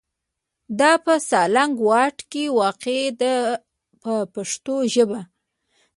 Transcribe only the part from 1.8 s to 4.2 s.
واټ کې واقع ده په